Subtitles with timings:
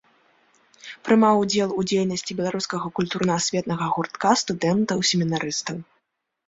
[1.09, 5.77] Прымаў удзел у дзейнасці беларускага культурна-асветнага гуртка студэнтаў-семінарыстаў.